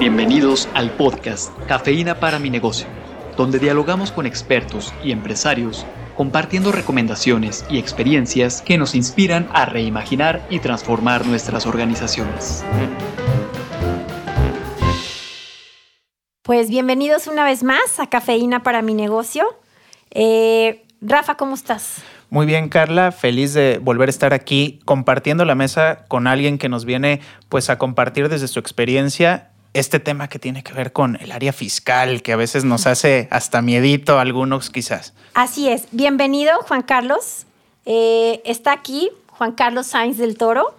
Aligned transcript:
Bienvenidos 0.00 0.66
al 0.72 0.90
podcast 0.92 1.52
Cafeína 1.68 2.20
para 2.20 2.38
mi 2.38 2.48
negocio, 2.48 2.86
donde 3.36 3.58
dialogamos 3.58 4.12
con 4.12 4.24
expertos 4.24 4.94
y 5.04 5.12
empresarios 5.12 5.84
compartiendo 6.16 6.72
recomendaciones 6.72 7.66
y 7.68 7.78
experiencias 7.78 8.62
que 8.62 8.78
nos 8.78 8.94
inspiran 8.94 9.50
a 9.52 9.66
reimaginar 9.66 10.46
y 10.48 10.60
transformar 10.60 11.26
nuestras 11.26 11.66
organizaciones. 11.66 12.64
Pues 16.40 16.70
bienvenidos 16.70 17.26
una 17.26 17.44
vez 17.44 17.62
más 17.62 18.00
a 18.00 18.08
Cafeína 18.08 18.62
para 18.62 18.80
mi 18.80 18.94
negocio. 18.94 19.44
Eh, 20.12 20.86
Rafa, 21.02 21.36
¿cómo 21.36 21.54
estás? 21.54 22.02
Muy 22.30 22.46
bien, 22.46 22.70
Carla, 22.70 23.12
feliz 23.12 23.52
de 23.52 23.78
volver 23.82 24.08
a 24.08 24.10
estar 24.10 24.32
aquí 24.32 24.78
compartiendo 24.86 25.44
la 25.44 25.56
mesa 25.56 26.06
con 26.08 26.26
alguien 26.26 26.56
que 26.56 26.70
nos 26.70 26.86
viene 26.86 27.20
pues 27.50 27.68
a 27.68 27.76
compartir 27.76 28.30
desde 28.30 28.48
su 28.48 28.60
experiencia 28.60 29.49
este 29.72 30.00
tema 30.00 30.28
que 30.28 30.38
tiene 30.38 30.62
que 30.62 30.72
ver 30.72 30.92
con 30.92 31.16
el 31.20 31.32
área 31.32 31.52
fiscal, 31.52 32.22
que 32.22 32.32
a 32.32 32.36
veces 32.36 32.64
nos 32.64 32.86
hace 32.86 33.28
hasta 33.30 33.62
miedito 33.62 34.18
a 34.18 34.22
algunos 34.22 34.70
quizás. 34.70 35.14
Así 35.34 35.68
es. 35.68 35.84
Bienvenido, 35.92 36.52
Juan 36.66 36.82
Carlos. 36.82 37.46
Eh, 37.86 38.42
está 38.44 38.72
aquí 38.72 39.10
Juan 39.28 39.52
Carlos 39.52 39.86
Sainz 39.86 40.18
del 40.18 40.36
Toro. 40.36 40.74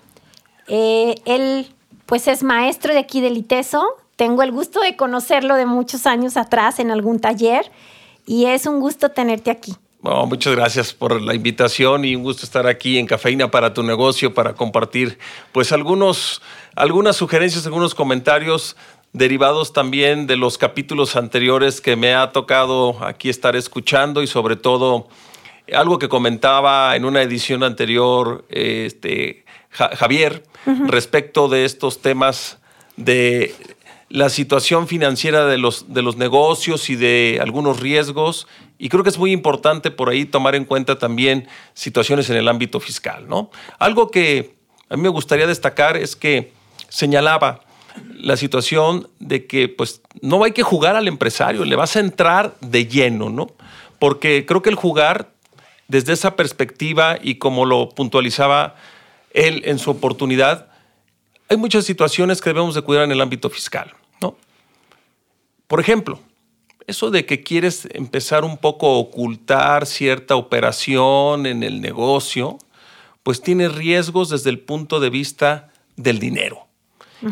Eh, 0.67 1.15
él 1.25 1.73
pues 2.05 2.27
es 2.27 2.43
maestro 2.43 2.93
de 2.93 2.99
aquí 2.99 3.21
del 3.21 3.37
ITESO. 3.37 3.83
Tengo 4.17 4.43
el 4.43 4.51
gusto 4.51 4.81
de 4.81 4.95
conocerlo 4.95 5.55
de 5.55 5.65
muchos 5.65 6.05
años 6.05 6.37
atrás 6.37 6.79
en 6.79 6.91
algún 6.91 7.19
taller 7.19 7.71
y 8.25 8.45
es 8.45 8.65
un 8.65 8.79
gusto 8.79 9.09
tenerte 9.09 9.49
aquí. 9.49 9.75
Muchas 10.01 10.55
gracias 10.55 10.93
por 10.93 11.21
la 11.21 11.35
invitación 11.35 12.05
y 12.05 12.15
un 12.15 12.23
gusto 12.23 12.45
estar 12.45 12.67
aquí 12.67 12.97
en 12.97 13.05
Cafeína 13.05 13.51
para 13.51 13.73
tu 13.73 13.83
negocio 13.83 14.33
para 14.33 14.53
compartir 14.53 15.19
pues 15.51 15.71
algunos 15.71 16.41
algunas 16.75 17.15
sugerencias, 17.15 17.65
algunos 17.65 17.93
comentarios 17.93 18.75
derivados 19.13 19.73
también 19.73 20.25
de 20.25 20.37
los 20.37 20.57
capítulos 20.57 21.15
anteriores 21.15 21.81
que 21.81 21.95
me 21.95 22.15
ha 22.15 22.31
tocado 22.31 23.03
aquí 23.03 23.29
estar 23.29 23.55
escuchando 23.55 24.23
y 24.23 24.27
sobre 24.27 24.55
todo 24.55 25.07
algo 25.73 25.99
que 25.99 26.09
comentaba 26.09 26.95
en 26.95 27.05
una 27.05 27.21
edición 27.21 27.63
anterior 27.63 28.45
este, 28.49 29.45
Javier 29.69 30.43
respecto 30.87 31.47
de 31.47 31.65
estos 31.65 32.01
temas 32.01 32.57
de 32.97 33.53
la 34.09 34.29
situación 34.29 34.87
financiera 34.87 35.45
de 35.45 35.57
los, 35.57 35.93
de 35.93 36.01
los 36.01 36.17
negocios 36.17 36.89
y 36.89 36.95
de 36.95 37.39
algunos 37.41 37.79
riesgos. 37.79 38.47
Y 38.81 38.89
creo 38.89 39.03
que 39.03 39.11
es 39.11 39.19
muy 39.19 39.31
importante 39.31 39.91
por 39.91 40.09
ahí 40.09 40.25
tomar 40.25 40.55
en 40.55 40.65
cuenta 40.65 40.97
también 40.97 41.47
situaciones 41.75 42.31
en 42.31 42.37
el 42.37 42.47
ámbito 42.47 42.79
fiscal. 42.79 43.29
¿no? 43.29 43.51
Algo 43.77 44.09
que 44.09 44.55
a 44.89 44.95
mí 44.97 45.03
me 45.03 45.09
gustaría 45.09 45.45
destacar 45.45 45.97
es 45.97 46.15
que 46.15 46.51
señalaba 46.89 47.61
la 48.15 48.35
situación 48.37 49.07
de 49.19 49.45
que 49.45 49.69
pues 49.69 50.01
no 50.21 50.43
hay 50.43 50.53
que 50.53 50.63
jugar 50.63 50.95
al 50.95 51.07
empresario, 51.07 51.63
le 51.63 51.75
vas 51.75 51.95
a 51.95 51.99
entrar 51.99 52.55
de 52.59 52.87
lleno, 52.87 53.29
¿no? 53.29 53.51
Porque 53.99 54.47
creo 54.47 54.63
que 54.63 54.69
el 54.69 54.75
jugar 54.75 55.31
desde 55.87 56.13
esa 56.13 56.35
perspectiva 56.35 57.19
y 57.21 57.35
como 57.35 57.65
lo 57.65 57.89
puntualizaba 57.89 58.75
él 59.31 59.61
en 59.65 59.77
su 59.77 59.91
oportunidad, 59.91 60.69
hay 61.49 61.57
muchas 61.57 61.85
situaciones 61.85 62.41
que 62.41 62.49
debemos 62.49 62.73
de 62.73 62.81
cuidar 62.81 63.03
en 63.03 63.11
el 63.11 63.21
ámbito 63.21 63.49
fiscal, 63.49 63.93
¿no? 64.21 64.35
Por 65.67 65.79
ejemplo, 65.79 66.19
eso 66.91 67.09
de 67.09 67.25
que 67.25 67.41
quieres 67.41 67.87
empezar 67.93 68.45
un 68.45 68.57
poco 68.57 68.87
a 68.87 68.97
ocultar 68.99 69.85
cierta 69.85 70.35
operación 70.35 71.45
en 71.45 71.63
el 71.63 71.81
negocio, 71.81 72.59
pues 73.23 73.41
tiene 73.41 73.67
riesgos 73.67 74.29
desde 74.29 74.49
el 74.49 74.59
punto 74.59 74.99
de 74.99 75.09
vista 75.09 75.71
del 75.95 76.19
dinero. 76.19 76.67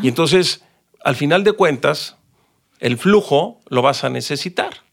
Y 0.01 0.07
entonces, 0.07 0.63
al 1.03 1.15
final 1.15 1.43
de 1.43 1.53
cuentas, 1.53 2.15
el 2.79 2.97
flujo 2.97 3.59
lo 3.69 3.81
vas 3.81 4.03
a 4.03 4.09
necesitar 4.09 4.83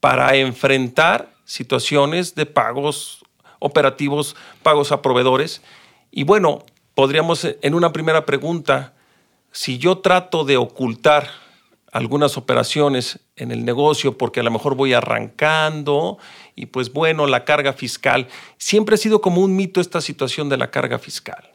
para 0.00 0.36
enfrentar 0.36 1.32
situaciones 1.44 2.34
de 2.34 2.46
pagos 2.46 3.24
operativos, 3.58 4.36
pagos 4.62 4.92
a 4.92 5.02
proveedores. 5.02 5.62
Y 6.10 6.24
bueno, 6.24 6.64
podríamos 6.94 7.44
en 7.44 7.74
una 7.74 7.92
primera 7.92 8.24
pregunta, 8.24 8.94
si 9.52 9.78
yo 9.78 9.98
trato 9.98 10.44
de 10.44 10.56
ocultar 10.56 11.28
algunas 11.96 12.36
operaciones 12.36 13.20
en 13.36 13.50
el 13.50 13.64
negocio 13.64 14.18
porque 14.18 14.40
a 14.40 14.42
lo 14.42 14.50
mejor 14.50 14.74
voy 14.74 14.92
arrancando 14.92 16.18
y 16.54 16.66
pues 16.66 16.92
bueno, 16.92 17.26
la 17.26 17.46
carga 17.46 17.72
fiscal, 17.72 18.28
siempre 18.58 18.96
ha 18.96 18.98
sido 18.98 19.22
como 19.22 19.40
un 19.40 19.56
mito 19.56 19.80
esta 19.80 20.02
situación 20.02 20.50
de 20.50 20.58
la 20.58 20.70
carga 20.70 20.98
fiscal. 20.98 21.52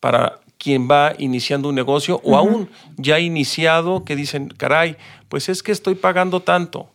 Para 0.00 0.40
quien 0.56 0.88
va 0.90 1.12
iniciando 1.18 1.68
un 1.68 1.74
negocio 1.74 2.22
o 2.24 2.38
aún 2.38 2.70
ya 2.96 3.20
iniciado 3.20 4.02
que 4.06 4.16
dicen, 4.16 4.48
caray, 4.48 4.96
pues 5.28 5.50
es 5.50 5.62
que 5.62 5.72
estoy 5.72 5.94
pagando 5.94 6.40
tanto. 6.40 6.88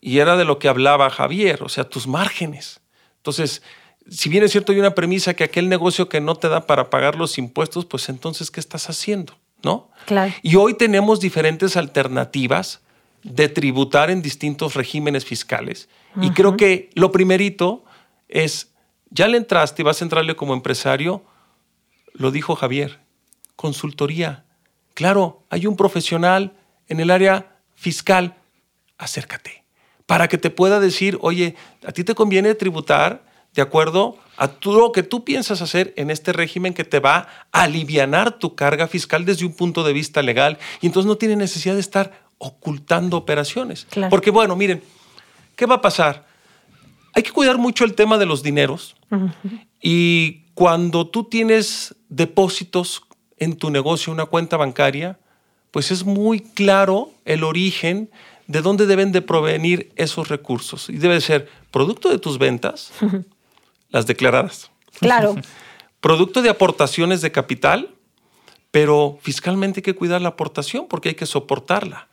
Y 0.00 0.18
era 0.18 0.36
de 0.36 0.44
lo 0.44 0.58
que 0.58 0.68
hablaba 0.68 1.08
Javier, 1.10 1.62
o 1.62 1.68
sea, 1.68 1.84
tus 1.84 2.08
márgenes. 2.08 2.80
Entonces, 3.18 3.62
si 4.10 4.28
bien 4.28 4.42
es 4.42 4.50
cierto, 4.50 4.72
hay 4.72 4.80
una 4.80 4.96
premisa 4.96 5.34
que 5.34 5.44
aquel 5.44 5.68
negocio 5.68 6.08
que 6.08 6.20
no 6.20 6.34
te 6.34 6.48
da 6.48 6.66
para 6.66 6.90
pagar 6.90 7.14
los 7.14 7.38
impuestos, 7.38 7.84
pues 7.84 8.08
entonces, 8.08 8.50
¿qué 8.50 8.58
estás 8.58 8.90
haciendo? 8.90 9.34
¿No? 9.66 9.90
Claro. 10.04 10.32
Y 10.42 10.54
hoy 10.54 10.74
tenemos 10.74 11.18
diferentes 11.18 11.76
alternativas 11.76 12.82
de 13.24 13.48
tributar 13.48 14.10
en 14.10 14.22
distintos 14.22 14.74
regímenes 14.74 15.24
fiscales. 15.24 15.88
Y 16.22 16.30
creo 16.30 16.56
que 16.56 16.90
lo 16.94 17.10
primerito 17.10 17.84
es, 18.28 18.72
ya 19.10 19.26
le 19.26 19.38
entraste 19.38 19.82
y 19.82 19.84
vas 19.84 20.00
a 20.00 20.04
entrarle 20.04 20.36
como 20.36 20.54
empresario, 20.54 21.24
lo 22.12 22.30
dijo 22.30 22.54
Javier, 22.54 23.00
consultoría. 23.56 24.44
Claro, 24.94 25.42
hay 25.50 25.66
un 25.66 25.76
profesional 25.76 26.52
en 26.86 27.00
el 27.00 27.10
área 27.10 27.58
fiscal, 27.74 28.36
acércate, 28.98 29.64
para 30.06 30.28
que 30.28 30.38
te 30.38 30.50
pueda 30.50 30.78
decir, 30.78 31.18
oye, 31.22 31.56
a 31.84 31.90
ti 31.90 32.04
te 32.04 32.14
conviene 32.14 32.54
tributar 32.54 33.25
de 33.56 33.62
acuerdo 33.62 34.18
a 34.36 34.48
todo 34.48 34.80
lo 34.80 34.92
que 34.92 35.02
tú 35.02 35.24
piensas 35.24 35.62
hacer 35.62 35.94
en 35.96 36.10
este 36.10 36.32
régimen 36.32 36.74
que 36.74 36.84
te 36.84 37.00
va 37.00 37.26
a 37.52 37.62
alivianar 37.62 38.38
tu 38.38 38.54
carga 38.54 38.86
fiscal 38.86 39.24
desde 39.24 39.46
un 39.46 39.54
punto 39.54 39.82
de 39.82 39.94
vista 39.94 40.22
legal 40.22 40.58
y 40.82 40.86
entonces 40.86 41.08
no 41.08 41.16
tiene 41.16 41.36
necesidad 41.36 41.74
de 41.74 41.80
estar 41.80 42.26
ocultando 42.38 43.16
operaciones. 43.16 43.86
Porque 44.10 44.30
bueno, 44.30 44.54
miren, 44.54 44.82
¿qué 45.56 45.64
va 45.64 45.76
a 45.76 45.80
pasar? 45.80 46.26
Hay 47.14 47.22
que 47.22 47.32
cuidar 47.32 47.56
mucho 47.56 47.84
el 47.84 47.94
tema 47.94 48.18
de 48.18 48.26
los 48.26 48.42
dineros 48.42 48.94
y 49.80 50.42
cuando 50.52 51.06
tú 51.06 51.24
tienes 51.24 51.94
depósitos 52.10 53.02
en 53.38 53.56
tu 53.56 53.70
negocio, 53.70 54.12
una 54.12 54.26
cuenta 54.26 54.58
bancaria, 54.58 55.18
pues 55.70 55.90
es 55.90 56.04
muy 56.04 56.40
claro 56.40 57.10
el 57.24 57.42
origen 57.42 58.10
de 58.46 58.60
dónde 58.60 58.86
deben 58.86 59.12
de 59.12 59.22
provenir 59.22 59.92
esos 59.96 60.28
recursos. 60.28 60.88
Y 60.90 60.98
debe 60.98 61.20
ser 61.20 61.48
producto 61.70 62.10
de 62.10 62.18
tus 62.18 62.38
ventas, 62.38 62.92
las 63.96 64.06
declaradas. 64.06 64.70
Claro. 65.00 65.34
producto 66.00 66.42
de 66.42 66.50
aportaciones 66.50 67.22
de 67.22 67.32
capital, 67.32 67.94
pero 68.70 69.18
fiscalmente 69.22 69.80
hay 69.80 69.82
que 69.82 69.94
cuidar 69.94 70.20
la 70.20 70.28
aportación 70.28 70.86
porque 70.86 71.08
hay 71.08 71.14
que 71.14 71.24
soportarla. 71.24 72.08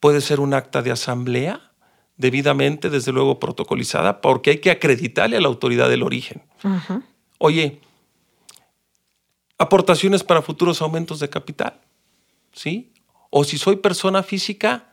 Puede 0.00 0.20
ser 0.20 0.38
un 0.38 0.52
acta 0.52 0.82
de 0.82 0.92
asamblea, 0.92 1.72
debidamente, 2.18 2.90
desde 2.90 3.10
luego, 3.10 3.40
protocolizada, 3.40 4.20
porque 4.20 4.50
hay 4.50 4.58
que 4.58 4.70
acreditarle 4.70 5.38
a 5.38 5.40
la 5.40 5.48
autoridad 5.48 5.88
del 5.88 6.02
origen. 6.02 6.42
Oye, 7.38 7.80
aportaciones 9.56 10.22
para 10.22 10.42
futuros 10.42 10.82
aumentos 10.82 11.20
de 11.20 11.30
capital, 11.30 11.80
¿sí? 12.52 12.92
O 13.30 13.44
si 13.44 13.56
soy 13.56 13.76
persona 13.76 14.22
física, 14.22 14.92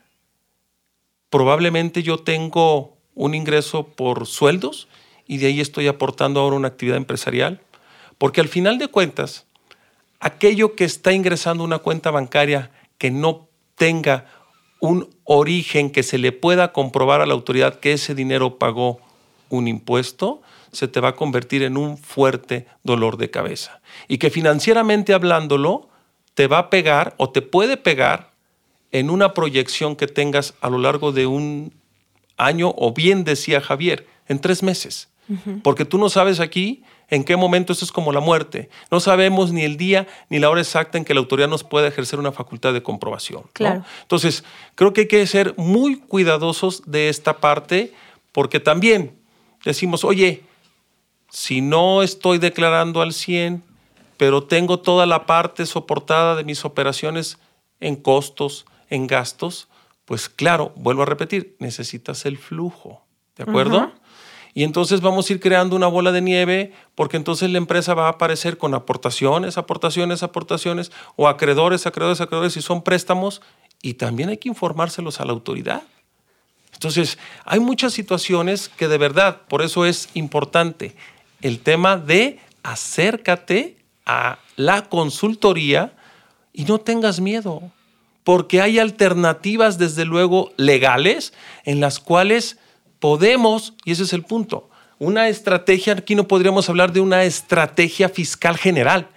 probablemente 1.29 2.03
yo 2.03 2.19
tengo 2.19 2.97
un 3.13 3.35
ingreso 3.35 3.87
por 3.87 4.25
sueldos 4.25 4.87
y 5.31 5.37
de 5.37 5.47
ahí 5.47 5.61
estoy 5.61 5.87
aportando 5.87 6.41
ahora 6.41 6.57
una 6.57 6.67
actividad 6.67 6.97
empresarial, 6.97 7.61
porque 8.17 8.41
al 8.41 8.49
final 8.49 8.77
de 8.77 8.89
cuentas, 8.89 9.45
aquello 10.19 10.75
que 10.75 10.83
está 10.83 11.13
ingresando 11.13 11.63
una 11.63 11.79
cuenta 11.79 12.11
bancaria 12.11 12.69
que 12.97 13.11
no 13.11 13.47
tenga 13.75 14.25
un 14.81 15.07
origen 15.23 15.89
que 15.89 16.03
se 16.03 16.17
le 16.17 16.33
pueda 16.33 16.73
comprobar 16.73 17.21
a 17.21 17.25
la 17.25 17.31
autoridad 17.31 17.79
que 17.79 17.93
ese 17.93 18.13
dinero 18.13 18.57
pagó 18.57 18.99
un 19.47 19.69
impuesto, 19.69 20.41
se 20.73 20.89
te 20.89 20.99
va 20.99 21.07
a 21.07 21.15
convertir 21.15 21.63
en 21.63 21.77
un 21.77 21.97
fuerte 21.97 22.67
dolor 22.83 23.15
de 23.15 23.31
cabeza. 23.31 23.79
Y 24.09 24.17
que 24.17 24.31
financieramente 24.31 25.13
hablándolo, 25.13 25.87
te 26.33 26.47
va 26.47 26.57
a 26.57 26.69
pegar 26.69 27.15
o 27.15 27.29
te 27.29 27.41
puede 27.41 27.77
pegar 27.77 28.31
en 28.91 29.09
una 29.09 29.33
proyección 29.33 29.95
que 29.95 30.07
tengas 30.07 30.55
a 30.59 30.69
lo 30.69 30.77
largo 30.77 31.13
de 31.13 31.25
un 31.25 31.73
año 32.35 32.73
o 32.75 32.91
bien 32.91 33.23
decía 33.23 33.61
Javier, 33.61 34.05
en 34.27 34.39
tres 34.39 34.61
meses. 34.61 35.07
Porque 35.63 35.85
tú 35.85 35.97
no 35.97 36.09
sabes 36.09 36.39
aquí 36.39 36.83
en 37.09 37.23
qué 37.23 37.35
momento 37.35 37.73
esto 37.73 37.85
es 37.85 37.91
como 37.91 38.11
la 38.11 38.19
muerte. 38.21 38.69
No 38.89 38.99
sabemos 38.99 39.51
ni 39.51 39.63
el 39.63 39.77
día 39.77 40.07
ni 40.29 40.39
la 40.39 40.49
hora 40.49 40.61
exacta 40.61 40.97
en 40.97 41.05
que 41.05 41.13
la 41.13 41.19
autoridad 41.19 41.49
nos 41.49 41.63
pueda 41.63 41.87
ejercer 41.87 42.19
una 42.19 42.31
facultad 42.31 42.73
de 42.73 42.81
comprobación. 42.81 43.43
Claro. 43.53 43.83
Entonces, 44.01 44.43
creo 44.75 44.93
que 44.93 45.01
hay 45.01 45.07
que 45.07 45.27
ser 45.27 45.53
muy 45.57 45.97
cuidadosos 45.97 46.83
de 46.85 47.09
esta 47.09 47.37
parte 47.39 47.93
porque 48.31 48.59
también 48.59 49.13
decimos, 49.65 50.03
oye, 50.03 50.43
si 51.29 51.61
no 51.61 52.01
estoy 52.01 52.37
declarando 52.37 53.01
al 53.01 53.13
100, 53.13 53.63
pero 54.17 54.43
tengo 54.43 54.79
toda 54.79 55.05
la 55.05 55.25
parte 55.25 55.65
soportada 55.65 56.35
de 56.35 56.43
mis 56.43 56.63
operaciones 56.63 57.39
en 57.79 57.95
costos, 57.95 58.65
en 58.89 59.07
gastos, 59.07 59.67
pues 60.05 60.29
claro, 60.29 60.73
vuelvo 60.75 61.03
a 61.03 61.05
repetir, 61.05 61.55
necesitas 61.59 62.25
el 62.25 62.37
flujo, 62.37 63.03
¿de 63.35 63.43
acuerdo? 63.43 63.91
Y 64.53 64.63
entonces 64.63 65.01
vamos 65.01 65.29
a 65.29 65.33
ir 65.33 65.39
creando 65.39 65.75
una 65.75 65.87
bola 65.87 66.11
de 66.11 66.21
nieve 66.21 66.73
porque 66.95 67.17
entonces 67.17 67.49
la 67.49 67.57
empresa 67.57 67.93
va 67.93 68.07
a 68.07 68.11
aparecer 68.11 68.57
con 68.57 68.73
aportaciones, 68.73 69.57
aportaciones, 69.57 70.23
aportaciones, 70.23 70.91
o 71.15 71.27
acreedores, 71.27 71.85
acreedores, 71.87 72.21
acreedores, 72.21 72.57
y 72.57 72.61
son 72.61 72.83
préstamos, 72.83 73.41
y 73.81 73.95
también 73.95 74.29
hay 74.29 74.37
que 74.37 74.49
informárselos 74.49 75.21
a 75.21 75.25
la 75.25 75.31
autoridad. 75.31 75.83
Entonces, 76.73 77.17
hay 77.45 77.59
muchas 77.59 77.93
situaciones 77.93 78.69
que 78.69 78.87
de 78.87 78.97
verdad, 78.97 79.41
por 79.47 79.61
eso 79.61 79.85
es 79.85 80.09
importante 80.13 80.95
el 81.41 81.59
tema 81.59 81.97
de 81.97 82.39
acércate 82.63 83.77
a 84.05 84.39
la 84.55 84.89
consultoría 84.89 85.93
y 86.53 86.65
no 86.65 86.79
tengas 86.79 87.19
miedo, 87.19 87.71
porque 88.23 88.61
hay 88.61 88.79
alternativas, 88.79 89.77
desde 89.77 90.05
luego, 90.05 90.51
legales 90.57 91.33
en 91.63 91.79
las 91.79 91.99
cuales 91.99 92.57
podemos, 93.01 93.73
y 93.83 93.91
ese 93.91 94.03
es 94.03 94.13
el 94.13 94.23
punto, 94.23 94.69
una 94.99 95.27
estrategia, 95.27 95.93
aquí 95.93 96.13
no 96.13 96.27
podríamos 96.27 96.69
hablar 96.69 96.93
de 96.93 97.01
una 97.01 97.23
estrategia 97.23 98.07
fiscal 98.07 98.55
general, 98.55 99.09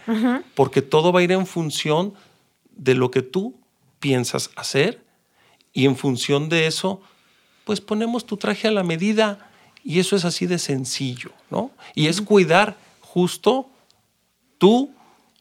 porque 0.54 0.81
todo 0.81 1.12
va 1.12 1.20
a 1.20 1.22
ir 1.22 1.31
en 1.31 1.46
función 1.46 2.14
de 2.75 2.94
lo 2.94 3.10
que 3.10 3.20
tú 3.20 3.54
piensas 4.00 4.50
hacer 4.56 5.04
y 5.75 5.84
en 5.84 5.96
función 5.96 6.48
de 6.48 6.66
eso, 6.66 7.02
pues 7.64 7.82
ponemos 7.82 8.25
tu 8.25 8.38
traje 8.38 8.66
a 8.66 8.70
la 8.70 8.82
medida 8.82 9.50
y 9.84 9.98
eso 9.98 10.16
es 10.16 10.25
así 10.25 10.46
de 10.46 10.58
sencillo, 10.58 11.32
¿no? 11.50 11.70
Y 11.94 12.06
es 12.06 12.22
cuidar 12.22 12.78
justo 13.00 13.69
tu 14.56 14.90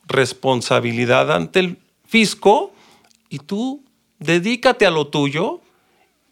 responsabilidad 0.06 1.31
ante 1.31 1.60
el 1.60 1.78
fisco 2.06 2.74
y 3.30 3.40
tú 3.40 3.86
dedícate 4.19 4.86
a 4.86 4.92
lo 4.92 5.07
tuyo 5.07 5.62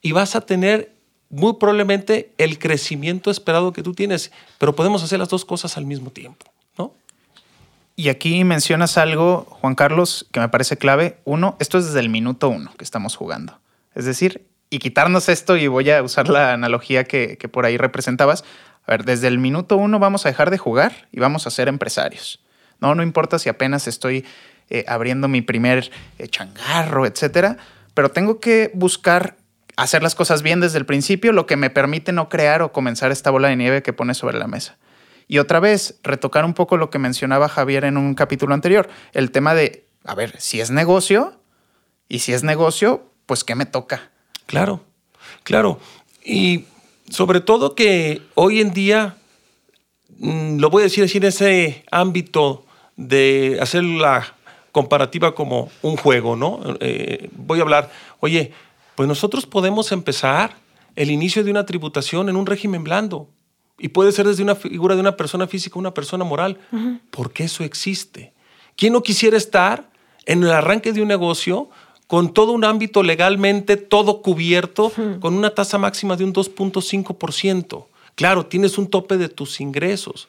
y 0.02 0.12
vas 0.12 0.36
a 0.36 0.42
tener 0.42 0.94
muy 1.31 1.54
probablemente 1.54 2.33
el 2.38 2.60
crecimiento 2.60 3.31
esperado 3.31 3.74
que 3.74 3.83
tú 3.83 3.94
tienes, 3.94 4.31
pero 4.60 4.75
podemos 4.75 5.04
hacer 5.04 5.19
las 5.19 5.30
dos 5.30 5.45
cosas 5.45 5.78
al 5.78 5.86
mismo 5.86 6.12
tiempo, 6.12 6.45
¿no? 6.78 6.94
Y 7.95 8.10
aquí 8.10 8.44
mencionas 8.44 8.98
algo, 8.98 9.48
Juan 9.50 9.75
Carlos, 9.75 10.28
que 10.31 10.39
me 10.39 10.50
parece 10.50 10.78
clave. 10.78 11.18
Uno, 11.24 11.56
esto 11.60 11.78
es 11.78 11.86
desde 11.86 12.00
el 12.00 12.10
minuto 12.10 12.50
uno 12.50 12.72
que 12.78 12.83
estamos 12.83 13.16
jugando. 13.16 13.60
Es 13.95 14.06
decir, 14.06 14.48
y 14.69 14.80
quitarnos 14.80 15.30
esto, 15.30 15.57
y 15.57 15.68
voy 15.68 15.89
a 15.89 16.04
usar 16.04 16.30
la 16.30 16.54
analogía 16.54 17.04
que, 17.04 17.38
que 17.38 17.50
por 17.50 17.66
ahí 17.66 17.77
representabas. 17.77 18.44
A 18.86 18.92
ver, 18.92 19.06
desde 19.06 19.27
el 19.27 19.38
minuto 19.38 19.77
uno 19.77 20.00
vamos 20.00 20.25
a 20.25 20.30
dejar 20.30 20.50
de 20.51 20.57
jugar 20.57 21.07
y 21.12 21.19
vamos 21.19 21.48
a 21.48 21.51
ser 21.51 21.68
empresarios. 21.68 22.44
No, 22.80 22.95
no 22.95 23.04
importa 23.04 23.39
si 23.39 23.48
apenas 23.48 23.88
estoy 23.88 24.25
eh, 24.69 24.86
abriendo 24.88 25.27
mi 25.27 25.42
primer 25.42 25.92
eh, 26.18 26.27
changarro, 26.27 27.06
etcétera, 27.06 27.57
pero 27.94 28.10
tengo 28.10 28.39
que 28.39 28.72
buscar 28.74 29.36
hacer 29.81 30.04
las 30.04 30.16
cosas 30.16 30.42
bien 30.42 30.60
desde 30.60 30.78
el 30.78 30.86
principio, 30.86 31.31
lo 31.31 31.45
que 31.45 31.57
me 31.57 31.69
permite 31.69 32.12
no 32.12 32.30
crear 32.30 32.62
o 32.62 32.72
comenzar 32.72 33.12
esta 33.12 33.31
bola 33.31 33.48
de 33.48 33.56
nieve 33.56 33.81
que 33.81 33.94
pone 33.94 34.13
sobre 34.13 34.38
la 34.38 34.48
mesa. 34.48 34.78
Y 35.28 35.39
otra 35.39 35.60
vez, 35.60 36.00
retocar 36.04 36.45
un 36.45 36.54
poco 36.54 36.78
lo 36.78 36.89
que 36.89 37.00
mencionaba 37.00 37.48
Javier 37.48 37.86
en 37.86 37.98
un 37.98 38.13
capítulo 38.16 38.54
anterior, 38.54 38.89
el 39.13 39.31
tema 39.31 39.54
de, 39.54 39.88
a 40.04 40.13
ver, 40.13 40.39
si 40.39 40.60
es 40.60 40.72
negocio, 40.72 41.39
y 42.10 42.19
si 42.19 42.33
es 42.33 42.44
negocio, 42.44 43.06
pues 43.25 43.45
¿qué 43.45 43.56
me 43.56 43.66
toca? 43.66 44.12
Claro, 44.45 44.83
claro. 45.44 45.80
Y 46.24 46.66
sobre 47.10 47.39
todo 47.39 47.74
que 47.74 48.22
hoy 48.36 48.60
en 48.60 48.74
día, 48.74 49.16
mm, 50.18 50.60
lo 50.60 50.69
voy 50.69 50.81
a 50.81 50.84
decir 50.84 51.06
así, 51.06 51.19
en 51.19 51.24
ese 51.24 51.86
ámbito 51.89 52.66
de 52.98 53.57
hacer 53.62 53.84
la 53.84 54.36
comparativa 54.74 55.34
como 55.34 55.72
un 55.81 55.95
juego, 55.95 56.36
¿no? 56.36 56.60
Eh, 56.81 57.30
voy 57.31 57.60
a 57.60 57.62
hablar, 57.62 57.89
oye, 58.19 58.51
pues 58.96 59.08
nosotros 59.08 59.46
podemos 59.46 59.92
empezar 59.92 60.58
el 60.96 61.12
inicio 61.12 61.44
de 61.44 61.52
una 61.52 61.66
tributación 61.66 62.30
en 62.30 62.36
un 62.36 62.46
régimen 62.46 62.84
blando. 62.84 63.30
Y 63.78 63.90
puede 63.90 64.12
ser 64.12 64.28
desde 64.28 64.44
una 64.44 64.56
figura 64.56 64.96
de 64.96 65.02
una 65.02 65.18
persona 65.18 65.48
física 65.48 65.76
a 65.76 65.80
una 65.80 65.94
persona 65.94 66.24
moral, 66.24 66.60
porque 67.10 67.46
eso 67.46 67.64
existe. 67.64 68.34
¿Quién 68.76 68.94
no 68.94 69.02
quisiera 69.02 69.38
estar 69.38 69.90
en 70.26 70.44
el 70.44 70.52
arranque 70.52 70.94
de 70.94 71.02
un 71.02 71.08
negocio 71.08 71.70
con 72.06 72.34
todo 72.34 72.52
un 72.52 72.64
ámbito 72.64 73.02
legalmente, 73.02 73.78
todo 73.78 74.22
cubierto, 74.22 74.92
con 75.20 75.34
una 75.34 75.56
tasa 75.56 75.78
máxima 75.78 76.16
de 76.16 76.26
un 76.26 76.34
2.5%? 76.34 77.86
Claro, 78.16 78.46
tienes 78.46 78.78
un 78.78 78.88
tope 78.88 79.18
de 79.18 79.30
tus 79.30 79.60
ingresos, 79.62 80.28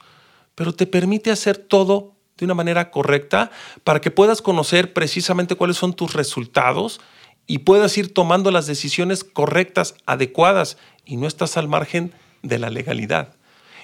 pero 0.54 0.72
te 0.72 0.86
permite 0.86 1.30
hacer 1.30 1.58
todo 1.58 2.12
de 2.38 2.46
una 2.46 2.54
manera 2.54 2.90
correcta 2.90 3.50
para 3.84 4.00
que 4.00 4.10
puedas 4.10 4.40
conocer 4.40 4.92
precisamente 4.94 5.56
cuáles 5.56 5.76
son 5.76 5.92
tus 5.92 6.14
resultados 6.14 7.00
y 7.46 7.58
puedas 7.58 7.96
ir 7.98 8.12
tomando 8.12 8.50
las 8.50 8.66
decisiones 8.66 9.24
correctas, 9.24 9.94
adecuadas 10.06 10.76
y 11.04 11.16
no 11.16 11.26
estás 11.26 11.56
al 11.56 11.68
margen 11.68 12.12
de 12.42 12.58
la 12.58 12.70
legalidad. 12.70 13.34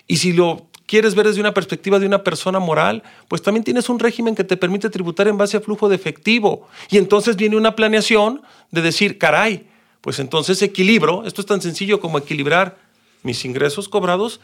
Y 0.06 0.18
si 0.18 0.32
lo 0.32 0.68
quieres 0.86 1.14
ver 1.14 1.26
desde 1.26 1.40
una 1.40 1.54
perspectiva 1.54 1.98
de 1.98 2.06
una 2.06 2.24
persona 2.24 2.58
moral, 2.58 3.02
pues 3.28 3.42
también 3.42 3.64
tienes 3.64 3.88
un 3.88 3.98
régimen 3.98 4.34
que 4.34 4.44
te 4.44 4.56
permite 4.56 4.88
tributar 4.88 5.28
en 5.28 5.36
base 5.36 5.56
a 5.56 5.60
flujo 5.60 5.88
de 5.88 5.96
efectivo. 5.96 6.66
Y 6.90 6.96
entonces 6.96 7.36
viene 7.36 7.56
una 7.56 7.76
planeación 7.76 8.42
de 8.70 8.80
decir, 8.80 9.18
caray, 9.18 9.68
pues 10.00 10.18
entonces 10.18 10.62
equilibro, 10.62 11.24
esto 11.26 11.42
es 11.42 11.46
tan 11.46 11.60
sencillo 11.60 12.00
como 12.00 12.18
equilibrar 12.18 12.78
mis 13.22 13.44
ingresos 13.44 13.88
cobrados 13.88 14.40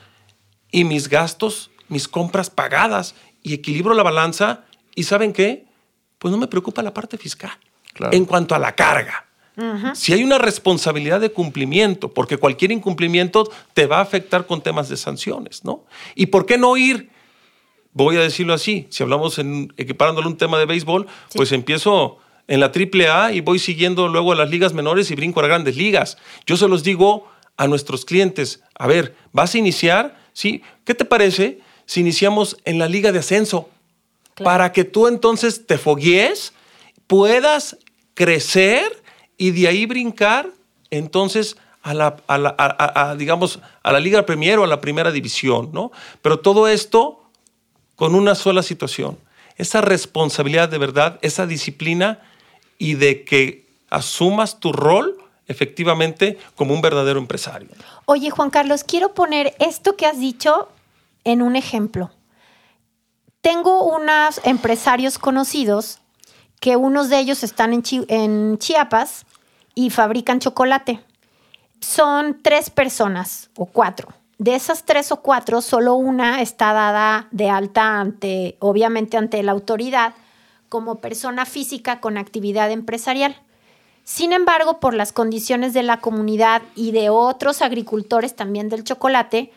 y 0.71 0.85
mis 0.85 1.09
gastos, 1.09 1.71
mis 1.89 2.09
compras 2.09 2.51
pagadas, 2.51 3.15
y 3.43 3.55
equilibro 3.55 3.95
la 3.95 4.03
balanza 4.03 4.65
y 4.95 5.05
¿saben 5.05 5.33
qué? 5.33 5.67
Pues 6.19 6.33
no 6.33 6.39
me 6.39 6.49
preocupa 6.49 6.83
la 6.83 6.93
parte 6.93 7.17
fiscal 7.17 7.59
en 8.11 8.25
cuanto 8.25 8.55
a 8.55 8.59
la 8.59 8.75
carga. 8.75 9.27
Si 9.95 10.13
hay 10.13 10.25
una 10.25 10.39
responsabilidad 10.39 11.21
de 11.21 11.31
cumplimiento, 11.31 12.13
porque 12.13 12.39
cualquier 12.39 12.73
incumplimiento 12.73 13.49
te 13.73 13.87
va 13.87 13.99
a 13.99 14.03
afectar 14.03 14.47
con 14.47 14.61
temas 14.61 14.89
de 14.89 14.97
sanciones, 14.97 15.65
¿no? 15.65 15.85
¿Y 16.17 16.27
por 16.27 16.45
qué 16.45 16.59
no 16.59 16.77
ir? 16.77 17.11
Voy 17.93 18.17
a 18.17 18.21
decirlo 18.21 18.53
así, 18.53 18.89
si 18.91 19.05
hablamos 19.05 19.39
en 19.39 19.73
equiparándole 19.77 20.27
un 20.27 20.37
tema 20.37 20.59
de 20.59 20.67
béisbol, 20.67 21.07
pues 21.37 21.53
empiezo 21.53 22.19
en 22.49 22.59
la 22.59 22.73
AAA 22.75 23.33
y 23.33 23.41
voy 23.41 23.61
siguiendo 23.61 24.09
luego 24.09 24.33
a 24.33 24.35
las 24.35 24.51
ligas 24.51 24.73
menores 24.73 25.11
y 25.13 25.15
brinco 25.15 25.39
a 25.39 25.45
las 25.45 25.51
grandes 25.51 25.77
ligas. 25.77 26.19
Yo 26.47 26.57
se 26.57 26.67
los 26.67 26.83
digo 26.83 27.29
a 27.57 27.69
nuestros 27.69 28.05
clientes, 28.05 28.63
a 28.77 28.89
ver, 28.89 29.15
vas 29.33 29.55
a 29.55 29.59
iniciar, 29.59 30.19
¿sí? 30.33 30.63
¿Qué 30.85 30.95
te 30.95 31.05
parece 31.05 31.61
si 31.87 32.01
iniciamos 32.01 32.57
en 32.65 32.81
la 32.81 32.89
liga 32.89 33.13
de 33.13 33.21
ascenso? 33.21 33.71
Para 34.43 34.73
que 34.73 34.83
tú 34.83 35.07
entonces 35.07 35.65
te 35.65 35.79
foguees, 35.79 36.53
puedas 37.07 37.79
crecer 38.15 39.03
y 39.37 39.51
de 39.51 39.69
ahí 39.69 39.87
brincar 39.87 40.51
entonces 40.91 41.57
a 41.83 41.93
la, 41.93 43.15
digamos, 43.19 43.61
a 43.83 43.93
la 43.93 44.01
Liga 44.01 44.25
Premier 44.25 44.59
o 44.59 44.65
a 44.65 44.67
la 44.67 44.81
Primera 44.81 45.11
División, 45.11 45.71
¿no? 45.73 45.93
Pero 46.23 46.41
todo 46.41 46.67
esto 46.67 47.21
con 47.95 48.15
una 48.15 48.35
sola 48.35 48.63
situación, 48.63 49.19
esa 49.57 49.81
responsabilidad 49.81 50.69
de 50.69 50.79
verdad, 50.79 51.19
esa 51.21 51.47
disciplina 51.47 52.21
y 52.79 52.95
de 52.95 53.25
que 53.25 53.67
asumas 53.91 54.59
tu 54.61 54.73
rol 54.73 55.19
efectivamente 55.47 56.39
como 56.57 56.73
un 56.73 56.81
verdadero 56.81 57.19
empresario. 57.19 57.69
Oye, 58.07 58.31
Juan 58.31 58.51
Carlos, 58.51 58.83
quiero 58.83 59.13
poner 59.13 59.55
esto 59.59 59.95
que 59.95 60.07
has 60.07 60.19
dicho 60.19 60.69
en 61.25 61.43
un 61.43 61.55
ejemplo. 61.55 62.11
Tengo 63.43 63.85
unos 63.85 64.41
empresarios 64.45 65.19
conocidos 65.19 65.99
que 66.65 66.77
unos 66.77 67.11
de 67.11 67.19
ellos 67.19 67.45
están 67.45 67.75
en, 67.75 68.57
Chiapas 68.57 69.27
y 69.75 69.91
fabrican 69.91 70.41
chocolate. 70.41 70.99
Son 71.81 72.41
tres 72.41 72.71
personas 72.71 73.51
o 73.55 73.67
cuatro. 73.67 74.09
De 74.39 74.55
esas 74.55 74.87
tres 74.87 75.13
o 75.13 75.21
cuatro, 75.21 75.61
solo 75.61 75.93
una 75.93 76.41
está 76.41 76.73
dada 76.73 77.29
de 77.33 77.51
alta 77.51 78.01
ante, 78.01 78.57
obviamente 78.61 79.19
ante 79.19 79.43
la 79.43 79.53
autoridad, 79.53 80.15
como 80.71 81.03
persona 81.03 81.45
física 81.45 82.01
con 82.01 82.17
actividad 82.17 82.71
empresarial. 82.71 83.37
Sin 84.05 84.33
embargo, 84.33 84.81
por 84.81 84.95
las 84.95 85.13
condiciones 85.13 85.75
de 85.75 85.83
la 85.83 86.01
comunidad 86.01 86.63
y 86.75 86.93
de 86.93 87.11
otros 87.11 87.61
agricultores 87.61 88.37
también 88.37 88.71
del 88.71 88.85
chocolate, 88.85 89.53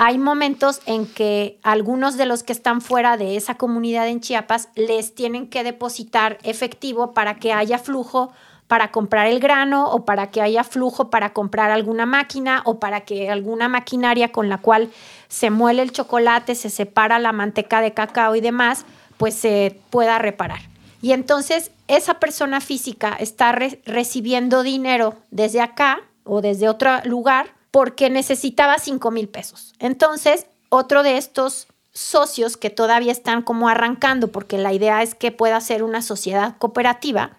hay 0.00 0.16
momentos 0.16 0.80
en 0.86 1.06
que 1.06 1.58
algunos 1.64 2.16
de 2.16 2.24
los 2.24 2.44
que 2.44 2.52
están 2.52 2.80
fuera 2.80 3.16
de 3.16 3.36
esa 3.36 3.56
comunidad 3.56 4.06
en 4.06 4.20
Chiapas 4.20 4.68
les 4.76 5.12
tienen 5.12 5.48
que 5.48 5.64
depositar 5.64 6.38
efectivo 6.44 7.14
para 7.14 7.40
que 7.40 7.52
haya 7.52 7.80
flujo 7.80 8.30
para 8.68 8.92
comprar 8.92 9.26
el 9.26 9.40
grano 9.40 9.90
o 9.90 10.04
para 10.04 10.30
que 10.30 10.40
haya 10.40 10.62
flujo 10.62 11.10
para 11.10 11.32
comprar 11.32 11.72
alguna 11.72 12.06
máquina 12.06 12.62
o 12.64 12.78
para 12.78 13.00
que 13.00 13.28
alguna 13.28 13.68
maquinaria 13.68 14.30
con 14.30 14.48
la 14.48 14.58
cual 14.58 14.88
se 15.26 15.50
muele 15.50 15.82
el 15.82 15.90
chocolate, 15.90 16.54
se 16.54 16.70
separa 16.70 17.18
la 17.18 17.32
manteca 17.32 17.80
de 17.80 17.92
cacao 17.92 18.36
y 18.36 18.40
demás, 18.40 18.84
pues 19.16 19.34
se 19.34 19.80
pueda 19.90 20.20
reparar. 20.20 20.60
Y 21.02 21.10
entonces 21.10 21.72
esa 21.88 22.20
persona 22.20 22.60
física 22.60 23.16
está 23.18 23.50
recibiendo 23.50 24.62
dinero 24.62 25.16
desde 25.32 25.60
acá 25.60 26.02
o 26.22 26.40
desde 26.40 26.68
otro 26.68 27.00
lugar 27.02 27.57
porque 27.70 28.10
necesitaba 28.10 28.78
5 28.78 29.10
mil 29.10 29.28
pesos. 29.28 29.74
Entonces, 29.78 30.46
otro 30.68 31.02
de 31.02 31.18
estos 31.18 31.68
socios 31.92 32.56
que 32.56 32.70
todavía 32.70 33.12
están 33.12 33.42
como 33.42 33.68
arrancando, 33.68 34.28
porque 34.28 34.58
la 34.58 34.72
idea 34.72 35.02
es 35.02 35.14
que 35.14 35.32
pueda 35.32 35.60
ser 35.60 35.82
una 35.82 36.02
sociedad 36.02 36.56
cooperativa, 36.58 37.32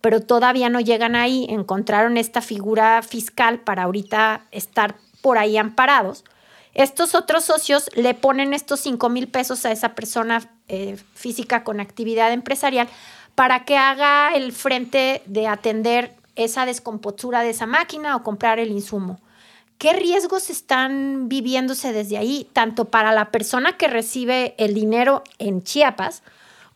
pero 0.00 0.20
todavía 0.20 0.68
no 0.68 0.80
llegan 0.80 1.14
ahí, 1.14 1.46
encontraron 1.48 2.16
esta 2.16 2.40
figura 2.42 3.02
fiscal 3.02 3.60
para 3.60 3.84
ahorita 3.84 4.46
estar 4.50 4.96
por 5.22 5.38
ahí 5.38 5.56
amparados. 5.56 6.24
Estos 6.74 7.14
otros 7.14 7.44
socios 7.44 7.90
le 7.94 8.14
ponen 8.14 8.52
estos 8.52 8.80
5 8.80 9.08
mil 9.08 9.28
pesos 9.28 9.64
a 9.64 9.72
esa 9.72 9.94
persona 9.94 10.50
eh, 10.68 10.96
física 11.14 11.64
con 11.64 11.80
actividad 11.80 12.32
empresarial 12.32 12.88
para 13.34 13.64
que 13.64 13.76
haga 13.76 14.34
el 14.34 14.52
frente 14.52 15.22
de 15.26 15.46
atender 15.46 16.14
esa 16.34 16.66
descompostura 16.66 17.42
de 17.42 17.50
esa 17.50 17.66
máquina 17.66 18.16
o 18.16 18.22
comprar 18.22 18.58
el 18.58 18.70
insumo. 18.70 19.20
¿Qué 19.82 19.92
riesgos 19.94 20.48
están 20.48 21.28
viviéndose 21.28 21.92
desde 21.92 22.16
ahí, 22.16 22.48
tanto 22.52 22.84
para 22.84 23.10
la 23.10 23.32
persona 23.32 23.76
que 23.76 23.88
recibe 23.88 24.54
el 24.56 24.74
dinero 24.74 25.24
en 25.40 25.64
Chiapas, 25.64 26.22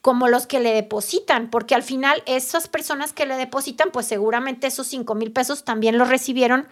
como 0.02 0.26
los 0.26 0.48
que 0.48 0.58
le 0.58 0.72
depositan, 0.72 1.48
porque 1.48 1.76
al 1.76 1.84
final 1.84 2.20
esas 2.26 2.66
personas 2.66 3.12
que 3.12 3.24
le 3.24 3.36
depositan, 3.36 3.90
pues 3.92 4.06
seguramente 4.06 4.66
esos 4.66 4.88
5 4.88 5.14
mil 5.14 5.30
pesos 5.30 5.62
también 5.62 5.98
los 5.98 6.08
recibieron 6.08 6.66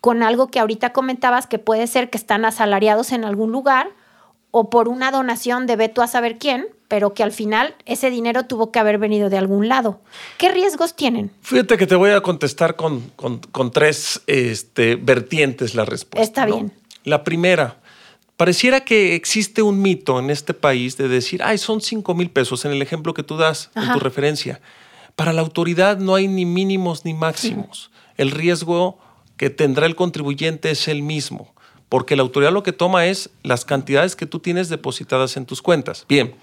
con 0.00 0.24
algo 0.24 0.48
que 0.48 0.58
ahorita 0.58 0.92
comentabas 0.92 1.46
que 1.46 1.60
puede 1.60 1.86
ser 1.86 2.10
que 2.10 2.18
están 2.18 2.44
asalariados 2.44 3.12
en 3.12 3.24
algún 3.24 3.52
lugar 3.52 3.90
o 4.50 4.70
por 4.70 4.88
una 4.88 5.10
donación 5.10 5.66
de 5.66 5.76
veto 5.76 6.02
a 6.02 6.06
saber 6.06 6.38
quién, 6.38 6.66
pero 6.88 7.14
que 7.14 7.22
al 7.22 7.32
final 7.32 7.74
ese 7.84 8.10
dinero 8.10 8.44
tuvo 8.44 8.70
que 8.70 8.78
haber 8.78 8.98
venido 8.98 9.28
de 9.28 9.38
algún 9.38 9.68
lado. 9.68 10.00
¿Qué 10.38 10.50
riesgos 10.50 10.94
tienen? 10.94 11.30
Fíjate 11.42 11.76
que 11.76 11.86
te 11.86 11.96
voy 11.96 12.10
a 12.10 12.20
contestar 12.20 12.76
con, 12.76 13.00
con, 13.16 13.70
tres 13.72 14.22
este, 14.26 14.96
vertientes 14.96 15.74
la 15.74 15.84
respuesta. 15.84 16.22
Está 16.22 16.46
bien. 16.46 16.72
La 17.04 17.24
primera, 17.24 17.76
Pareciera 18.36 18.84
que 18.84 19.14
existe 19.14 19.62
un 19.62 19.80
mito 19.80 20.18
en 20.18 20.28
este 20.28 20.52
país 20.52 20.98
de 20.98 21.08
decir, 21.08 21.42
ay, 21.42 21.56
son 21.56 21.80
5 21.80 22.14
mil 22.14 22.28
pesos 22.28 22.66
en 22.66 22.72
el 22.72 22.82
ejemplo 22.82 23.14
que 23.14 23.22
tú 23.22 23.38
das 23.38 23.70
en 23.74 23.90
tu 23.94 23.98
referencia. 23.98 24.60
Para 25.14 25.32
la 25.32 25.40
autoridad 25.40 25.96
no 25.98 26.14
hay 26.14 26.28
ni 26.28 26.44
mínimos 26.44 27.06
ni 27.06 27.14
máximos. 27.14 27.90
El 28.18 28.30
riesgo 28.30 28.98
que 29.38 29.48
tendrá 29.48 29.86
el 29.86 29.96
contribuyente 29.96 30.70
es 30.70 30.86
el 30.88 31.02
mismo, 31.02 31.54
porque 31.88 32.16
la 32.16 32.22
autoridad 32.22 32.52
lo 32.52 32.62
que 32.62 32.72
toma 32.72 33.06
es 33.06 33.30
las 33.42 33.64
cantidades 33.64 34.16
que 34.16 34.26
tú 34.26 34.40
tienes 34.40 34.68
depositadas 34.68 35.36
en 35.36 35.46
tus 35.46 35.62
cuentas. 35.62 36.04
Bien, 36.08 36.34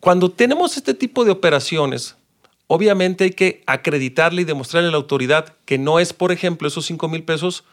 cuando 0.00 0.30
tenemos 0.30 0.76
este 0.76 0.94
tipo 0.94 1.24
de 1.24 1.30
operaciones, 1.30 2.16
obviamente 2.66 3.24
hay 3.24 3.30
que 3.30 3.62
acreditarle 3.66 4.42
y 4.42 4.44
demostrarle 4.44 4.88
a 4.88 4.92
la 4.92 4.96
autoridad 4.96 5.54
que 5.64 5.78
no 5.78 5.98
es, 5.98 6.12
por 6.12 6.32
ejemplo, 6.32 6.68
esos 6.68 6.86
5 6.86 7.08
mil 7.08 7.24
pesos 7.24 7.64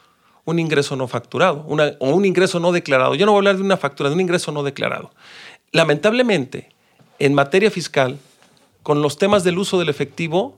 un 0.43 0.59
ingreso 0.59 0.95
no 0.95 1.07
facturado 1.07 1.65
o 1.99 2.09
un 2.09 2.25
ingreso 2.25 2.59
no 2.59 2.71
declarado. 2.71 3.15
Yo 3.15 3.25
no 3.25 3.31
voy 3.31 3.39
a 3.39 3.41
hablar 3.41 3.57
de 3.57 3.63
una 3.63 3.77
factura, 3.77 4.09
de 4.09 4.15
un 4.15 4.21
ingreso 4.21 4.51
no 4.51 4.63
declarado. 4.63 5.11
Lamentablemente, 5.71 6.69
en 7.19 7.33
materia 7.33 7.69
fiscal, 7.69 8.17
con 8.83 9.01
los 9.01 9.17
temas 9.17 9.43
del 9.43 9.59
uso 9.59 9.77
del 9.77 9.89
efectivo, 9.89 10.57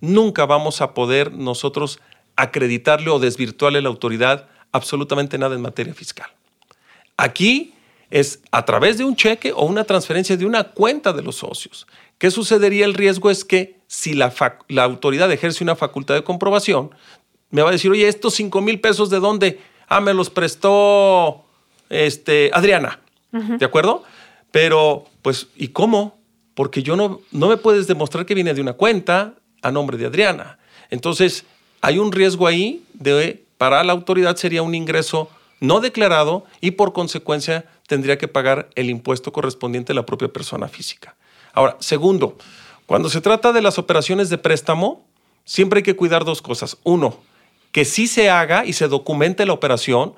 nunca 0.00 0.46
vamos 0.46 0.80
a 0.80 0.94
poder 0.94 1.32
nosotros 1.32 2.00
acreditarle 2.36 3.10
o 3.10 3.18
desvirtuarle 3.18 3.78
a 3.78 3.82
la 3.82 3.88
autoridad 3.88 4.48
absolutamente 4.72 5.38
nada 5.38 5.54
en 5.54 5.62
materia 5.62 5.94
fiscal. 5.94 6.28
Aquí 7.16 7.74
es 8.10 8.40
a 8.50 8.64
través 8.64 8.98
de 8.98 9.04
un 9.04 9.16
cheque 9.16 9.52
o 9.52 9.64
una 9.64 9.84
transferencia 9.84 10.36
de 10.36 10.46
una 10.46 10.64
cuenta 10.64 11.12
de 11.12 11.22
los 11.22 11.36
socios. 11.36 11.86
¿Qué 12.18 12.30
sucedería? 12.30 12.84
El 12.84 12.94
riesgo 12.94 13.30
es 13.30 13.44
que 13.44 13.76
si 13.86 14.14
la, 14.14 14.32
la 14.68 14.84
autoridad 14.84 15.30
ejerce 15.32 15.64
una 15.64 15.76
facultad 15.76 16.14
de 16.14 16.24
comprobación, 16.24 16.90
me 17.50 17.62
va 17.62 17.70
a 17.70 17.72
decir, 17.72 17.90
oye, 17.90 18.06
estos 18.06 18.34
5 18.34 18.60
mil 18.60 18.80
pesos 18.80 19.10
de 19.10 19.20
dónde? 19.20 19.60
Ah, 19.88 20.00
me 20.00 20.14
los 20.14 20.30
prestó 20.30 21.44
este, 21.88 22.50
Adriana. 22.52 23.00
¿De 23.32 23.64
acuerdo? 23.64 24.02
Pero, 24.50 25.04
pues, 25.22 25.48
¿y 25.56 25.68
cómo? 25.68 26.18
Porque 26.54 26.82
yo 26.82 26.96
no, 26.96 27.20
no 27.30 27.48
me 27.48 27.56
puedes 27.56 27.86
demostrar 27.86 28.26
que 28.26 28.34
viene 28.34 28.54
de 28.54 28.60
una 28.60 28.72
cuenta 28.72 29.34
a 29.62 29.70
nombre 29.70 29.96
de 29.96 30.06
Adriana. 30.06 30.58
Entonces, 30.90 31.44
hay 31.80 31.98
un 31.98 32.10
riesgo 32.10 32.46
ahí 32.46 32.82
de, 32.92 33.44
para 33.60 33.84
la 33.84 33.92
autoridad 33.92 34.36
sería 34.36 34.62
un 34.62 34.74
ingreso 34.74 35.28
no 35.60 35.80
declarado 35.80 36.46
y 36.62 36.70
por 36.70 36.94
consecuencia 36.94 37.66
tendría 37.86 38.16
que 38.16 38.26
pagar 38.26 38.70
el 38.74 38.88
impuesto 38.88 39.34
correspondiente 39.34 39.92
a 39.92 39.94
la 39.94 40.06
propia 40.06 40.28
persona 40.28 40.66
física. 40.66 41.14
Ahora, 41.52 41.76
segundo, 41.78 42.38
cuando 42.86 43.10
se 43.10 43.20
trata 43.20 43.52
de 43.52 43.60
las 43.60 43.78
operaciones 43.78 44.30
de 44.30 44.38
préstamo, 44.38 45.06
siempre 45.44 45.80
hay 45.80 45.82
que 45.82 45.94
cuidar 45.94 46.24
dos 46.24 46.40
cosas. 46.40 46.78
Uno, 46.84 47.18
que 47.70 47.84
sí 47.84 48.06
se 48.06 48.30
haga 48.30 48.64
y 48.64 48.72
se 48.72 48.88
documente 48.88 49.44
la 49.44 49.52
operación, 49.52 50.14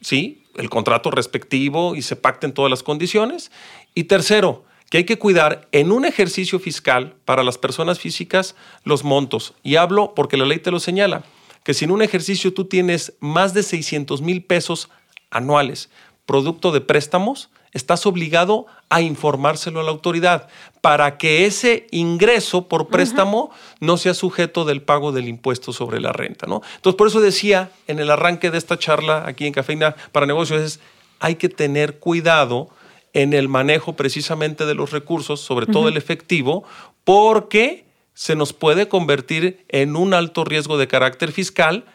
¿sí? 0.00 0.46
el 0.56 0.70
contrato 0.70 1.10
respectivo 1.10 1.94
y 1.96 2.00
se 2.00 2.16
pacten 2.16 2.54
todas 2.54 2.70
las 2.70 2.82
condiciones. 2.82 3.52
Y 3.94 4.04
tercero, 4.04 4.64
que 4.88 4.96
hay 4.96 5.04
que 5.04 5.18
cuidar 5.18 5.68
en 5.72 5.92
un 5.92 6.06
ejercicio 6.06 6.58
fiscal 6.58 7.14
para 7.26 7.44
las 7.44 7.58
personas 7.58 7.98
físicas 7.98 8.56
los 8.84 9.04
montos. 9.04 9.52
Y 9.62 9.76
hablo 9.76 10.14
porque 10.14 10.38
la 10.38 10.46
ley 10.46 10.60
te 10.60 10.70
lo 10.70 10.80
señala, 10.80 11.24
que 11.62 11.74
si 11.74 11.84
en 11.84 11.90
un 11.90 12.02
ejercicio 12.02 12.52
tú 12.52 12.64
tienes 12.64 13.14
más 13.20 13.54
de 13.54 13.62
600 13.62 14.22
mil 14.22 14.44
pesos 14.44 14.88
anuales 15.30 15.90
producto 16.26 16.70
de 16.70 16.80
préstamos, 16.80 17.50
estás 17.72 18.06
obligado 18.06 18.66
a 18.88 19.00
informárselo 19.00 19.80
a 19.80 19.82
la 19.82 19.90
autoridad 19.90 20.48
para 20.80 21.18
que 21.18 21.46
ese 21.46 21.86
ingreso 21.90 22.68
por 22.68 22.88
préstamo 22.88 23.50
no 23.80 23.96
sea 23.96 24.14
sujeto 24.14 24.64
del 24.64 24.82
pago 24.82 25.12
del 25.12 25.28
impuesto 25.28 25.72
sobre 25.72 26.00
la 26.00 26.12
renta. 26.12 26.46
¿no? 26.46 26.62
Entonces, 26.76 26.96
por 26.96 27.08
eso 27.08 27.20
decía 27.20 27.70
en 27.86 27.98
el 27.98 28.10
arranque 28.10 28.50
de 28.50 28.58
esta 28.58 28.78
charla 28.78 29.24
aquí 29.26 29.46
en 29.46 29.52
Cafeína 29.52 29.94
para 30.12 30.26
Negocios, 30.26 30.60
es, 30.62 30.80
hay 31.20 31.36
que 31.36 31.48
tener 31.48 31.98
cuidado 31.98 32.68
en 33.12 33.32
el 33.32 33.48
manejo 33.48 33.94
precisamente 33.94 34.66
de 34.66 34.74
los 34.74 34.92
recursos, 34.92 35.40
sobre 35.40 35.66
todo 35.66 35.88
el 35.88 35.96
efectivo, 35.96 36.64
porque 37.04 37.89
se 38.20 38.36
nos 38.36 38.52
puede 38.52 38.86
convertir 38.86 39.64
en 39.70 39.96
un 39.96 40.12
alto 40.12 40.44
riesgo 40.44 40.76
de 40.76 40.86
carácter 40.86 41.32
fiscal 41.32 41.86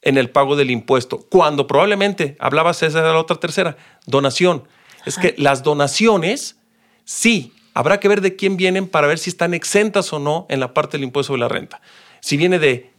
en 0.00 0.16
el 0.16 0.30
pago 0.30 0.54
del 0.54 0.70
impuesto, 0.70 1.26
cuando 1.28 1.66
probablemente, 1.66 2.36
hablaba 2.38 2.72
César 2.72 3.02
de 3.02 3.12
la 3.12 3.18
otra 3.18 3.40
tercera, 3.40 3.76
donación 4.06 4.62
es 5.06 5.18
que 5.18 5.34
las 5.38 5.64
donaciones, 5.64 6.56
sí, 7.04 7.52
habrá 7.74 7.98
que 7.98 8.06
ver 8.06 8.20
de 8.20 8.36
quién 8.36 8.56
vienen 8.56 8.86
para 8.86 9.08
ver 9.08 9.18
si 9.18 9.28
están 9.28 9.54
exentas 9.54 10.12
o 10.12 10.20
no 10.20 10.46
en 10.50 10.60
la 10.60 10.72
parte 10.72 10.98
del 10.98 11.02
impuesto 11.02 11.32
sobre 11.32 11.40
la 11.40 11.48
renta. 11.48 11.80
Si 12.20 12.36
viene 12.36 12.60
de 12.60 12.92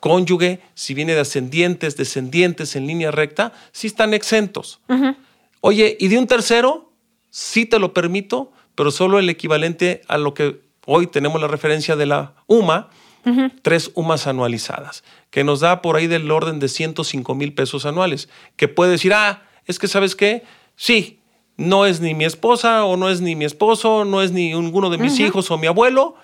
cónyuge, 0.00 0.60
si 0.74 0.94
viene 0.94 1.14
de 1.14 1.20
ascendientes, 1.20 1.96
descendientes 1.96 2.74
en 2.74 2.88
línea 2.88 3.12
recta, 3.12 3.52
sí 3.70 3.86
están 3.86 4.12
exentos. 4.12 4.80
Oye, 5.60 5.96
¿y 6.00 6.08
de 6.08 6.18
un 6.18 6.26
tercero? 6.26 6.90
Sí 7.30 7.64
te 7.64 7.78
lo 7.78 7.94
permito, 7.94 8.50
pero 8.74 8.90
solo 8.90 9.20
el 9.20 9.30
equivalente 9.30 10.02
a 10.08 10.18
lo 10.18 10.34
que 10.34 10.66
hoy 10.90 11.06
tenemos 11.06 11.38
la 11.38 11.48
referencia 11.48 11.96
de 11.96 12.06
la 12.06 12.32
UMA, 12.46 12.88
tres 13.60 13.90
UMAs 13.94 14.26
anualizadas, 14.26 15.04
que 15.28 15.44
nos 15.44 15.60
da 15.60 15.82
por 15.82 15.96
ahí 15.96 16.06
del 16.06 16.30
orden 16.30 16.60
de 16.60 16.68
105 16.68 17.34
mil 17.34 17.52
pesos 17.52 17.84
anuales, 17.84 18.30
que 18.56 18.68
puede 18.68 18.92
decir, 18.92 19.12
ah, 19.12 19.42
es 19.66 19.78
que 19.78 19.86
sabes 19.86 20.16
qué, 20.16 20.44
sí, 20.76 21.20
no 21.58 21.84
es 21.84 22.00
ni 22.00 22.14
mi 22.14 22.24
esposa 22.24 22.86
o 22.86 22.96
no 22.96 23.10
es 23.10 23.20
ni 23.20 23.36
mi 23.36 23.44
esposo, 23.44 24.06
no 24.06 24.22
es 24.22 24.32
ni 24.32 24.54
ninguno 24.54 24.88
de 24.88 24.96
mis 24.96 25.20
hijos 25.20 25.50
o 25.50 25.58
mi 25.58 25.66
abuelo, 25.66 26.14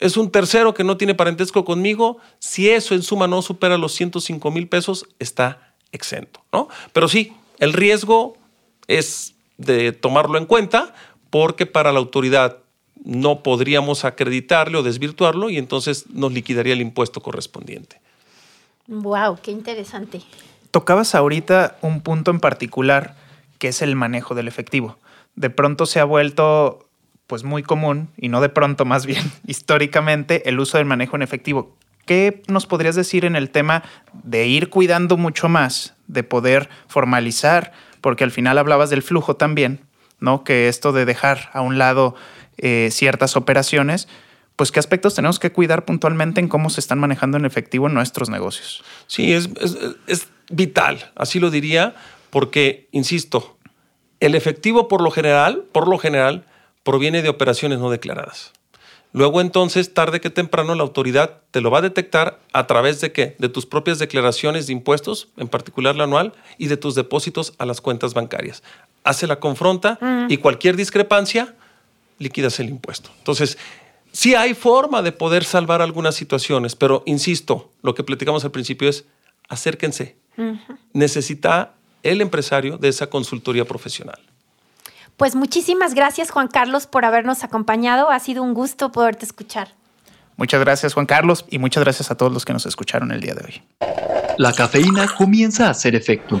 es 0.00 0.16
un 0.16 0.32
tercero 0.32 0.74
que 0.74 0.82
no 0.82 0.96
tiene 0.96 1.14
parentesco 1.14 1.64
conmigo, 1.64 2.18
si 2.40 2.70
eso 2.70 2.96
en 2.96 3.02
suma 3.02 3.28
no 3.28 3.40
supera 3.40 3.78
los 3.78 3.92
105 3.92 4.50
mil 4.50 4.66
pesos, 4.66 5.06
está 5.20 5.74
exento, 5.92 6.42
¿no? 6.52 6.66
Pero 6.92 7.06
sí, 7.06 7.34
el 7.60 7.72
riesgo 7.72 8.36
es 8.88 9.36
de 9.58 9.92
tomarlo 9.92 10.38
en 10.38 10.46
cuenta 10.46 10.92
porque 11.30 11.66
para 11.66 11.92
la 11.92 12.00
autoridad 12.00 12.61
no 13.04 13.42
podríamos 13.42 14.04
acreditarle 14.04 14.78
o 14.78 14.82
desvirtuarlo 14.82 15.50
y 15.50 15.58
entonces 15.58 16.06
nos 16.10 16.32
liquidaría 16.32 16.72
el 16.72 16.80
impuesto 16.80 17.20
correspondiente. 17.20 18.00
Wow, 18.86 19.38
qué 19.42 19.50
interesante. 19.50 20.20
Tocabas 20.70 21.14
ahorita 21.14 21.76
un 21.82 22.00
punto 22.00 22.30
en 22.30 22.40
particular 22.40 23.16
que 23.58 23.68
es 23.68 23.82
el 23.82 23.94
manejo 23.94 24.34
del 24.34 24.48
efectivo. 24.48 24.98
De 25.36 25.50
pronto 25.50 25.86
se 25.86 26.00
ha 26.00 26.04
vuelto 26.04 26.88
pues 27.26 27.44
muy 27.44 27.62
común, 27.62 28.10
y 28.18 28.28
no 28.28 28.40
de 28.40 28.48
pronto 28.48 28.84
más 28.84 29.06
bien 29.06 29.32
históricamente, 29.46 30.48
el 30.48 30.60
uso 30.60 30.78
del 30.78 30.86
manejo 30.86 31.16
en 31.16 31.22
efectivo. 31.22 31.76
¿Qué 32.04 32.42
nos 32.48 32.66
podrías 32.66 32.96
decir 32.96 33.24
en 33.24 33.36
el 33.36 33.50
tema 33.50 33.84
de 34.12 34.46
ir 34.46 34.68
cuidando 34.68 35.16
mucho 35.16 35.48
más, 35.48 35.94
de 36.08 36.24
poder 36.24 36.68
formalizar? 36.88 37.72
Porque 38.00 38.24
al 38.24 38.32
final 38.32 38.58
hablabas 38.58 38.90
del 38.90 39.02
flujo 39.02 39.36
también, 39.36 39.80
¿no? 40.18 40.42
Que 40.42 40.68
esto 40.68 40.92
de 40.92 41.04
dejar 41.04 41.48
a 41.52 41.60
un 41.60 41.78
lado 41.78 42.16
eh, 42.62 42.88
ciertas 42.90 43.36
operaciones, 43.36 44.08
pues 44.56 44.72
qué 44.72 44.80
aspectos 44.80 45.14
tenemos 45.14 45.38
que 45.38 45.52
cuidar 45.52 45.84
puntualmente 45.84 46.40
en 46.40 46.48
cómo 46.48 46.70
se 46.70 46.80
están 46.80 46.98
manejando 46.98 47.36
en 47.36 47.44
efectivo 47.44 47.90
nuestros 47.90 48.30
negocios. 48.30 48.82
Sí, 49.06 49.34
es, 49.34 49.50
es 50.06 50.28
vital, 50.50 51.10
así 51.16 51.40
lo 51.40 51.50
diría, 51.50 51.94
porque, 52.30 52.88
insisto, 52.92 53.58
el 54.20 54.34
efectivo 54.34 54.88
por 54.88 55.02
lo 55.02 55.10
general, 55.10 55.64
por 55.72 55.88
lo 55.88 55.98
general, 55.98 56.46
proviene 56.82 57.20
de 57.20 57.28
operaciones 57.28 57.78
no 57.78 57.90
declaradas. 57.90 58.52
Luego 59.12 59.42
entonces, 59.42 59.92
tarde 59.92 60.20
que 60.20 60.30
temprano, 60.30 60.74
la 60.74 60.82
autoridad 60.82 61.40
te 61.50 61.60
lo 61.60 61.70
va 61.70 61.78
a 61.78 61.82
detectar 61.82 62.40
a 62.54 62.66
través 62.66 63.00
de 63.02 63.12
qué? 63.12 63.36
De 63.38 63.50
tus 63.50 63.66
propias 63.66 63.98
declaraciones 63.98 64.66
de 64.66 64.72
impuestos, 64.72 65.28
en 65.36 65.48
particular 65.48 65.96
la 65.96 66.04
anual, 66.04 66.32
y 66.56 66.68
de 66.68 66.78
tus 66.78 66.94
depósitos 66.94 67.52
a 67.58 67.66
las 67.66 67.82
cuentas 67.82 68.14
bancarias. 68.14 68.62
Hace 69.04 69.26
la 69.26 69.38
confronta 69.38 69.98
y 70.30 70.38
cualquier 70.38 70.76
discrepancia, 70.76 71.54
liquidas 72.22 72.58
el 72.60 72.68
impuesto. 72.68 73.10
Entonces, 73.18 73.58
sí 74.12 74.34
hay 74.34 74.54
forma 74.54 75.02
de 75.02 75.12
poder 75.12 75.44
salvar 75.44 75.82
algunas 75.82 76.14
situaciones, 76.14 76.76
pero 76.76 77.02
insisto, 77.06 77.70
lo 77.82 77.94
que 77.94 78.04
platicamos 78.04 78.44
al 78.44 78.50
principio 78.50 78.88
es 78.88 79.04
acérquense. 79.48 80.16
Necesita 80.92 81.74
el 82.02 82.20
empresario 82.20 82.78
de 82.78 82.88
esa 82.88 83.08
consultoría 83.08 83.64
profesional. 83.64 84.18
Pues 85.16 85.34
muchísimas 85.34 85.94
gracias 85.94 86.30
Juan 86.30 86.48
Carlos 86.48 86.86
por 86.86 87.04
habernos 87.04 87.44
acompañado. 87.44 88.10
Ha 88.10 88.18
sido 88.18 88.42
un 88.42 88.54
gusto 88.54 88.92
poderte 88.92 89.24
escuchar. 89.24 89.74
Muchas 90.36 90.60
gracias 90.60 90.94
Juan 90.94 91.06
Carlos 91.06 91.44
y 91.50 91.58
muchas 91.58 91.84
gracias 91.84 92.10
a 92.10 92.16
todos 92.16 92.32
los 92.32 92.44
que 92.44 92.52
nos 92.52 92.66
escucharon 92.66 93.12
el 93.12 93.20
día 93.20 93.34
de 93.34 93.44
hoy. 93.44 93.62
La 94.38 94.52
cafeína 94.52 95.06
comienza 95.14 95.68
a 95.68 95.70
hacer 95.70 95.94
efecto. 95.94 96.40